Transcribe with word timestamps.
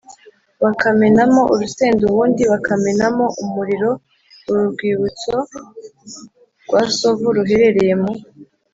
bakamenamo 0.63 1.41
urusenda 1.53 2.01
ubundi 2.05 2.41
bakabamenamo 2.51 3.25
umuriro 3.43 3.89
Uru 4.49 4.63
rwibutso 4.71 5.35
rwa 6.65 6.81
Sovu 6.97 7.27
ruherereye 7.35 7.93
mu 8.01 8.13